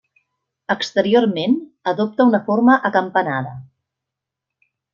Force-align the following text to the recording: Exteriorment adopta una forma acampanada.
Exteriorment 0.75 1.53
adopta 1.93 2.27
una 2.31 2.39
forma 2.49 2.79
acampanada. 2.91 3.55